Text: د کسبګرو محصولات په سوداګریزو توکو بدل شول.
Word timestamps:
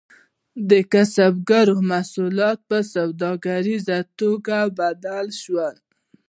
د 0.69 0.71
کسبګرو 0.91 1.75
محصولات 1.91 2.59
په 2.69 2.77
سوداګریزو 2.93 3.97
توکو 4.17 4.61
بدل 4.77 5.25
شول. 5.41 5.75